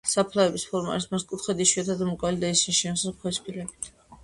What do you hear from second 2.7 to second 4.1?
შემოსაზღვრულია ქვის ფილებით.